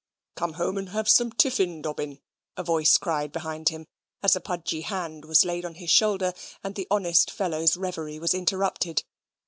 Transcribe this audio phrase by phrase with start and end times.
[0.35, 2.21] "Come home and have some tiffin, Dobbin,"
[2.57, 3.85] a voice cried behind him;
[4.23, 8.33] as a pudgy hand was laid on his shoulder, and the honest fellow's reverie was
[8.33, 9.03] interrupted.